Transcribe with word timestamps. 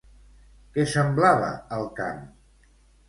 Què 0.77 0.85
semblava 0.93 1.51
el 1.77 1.87
camp? 2.01 2.25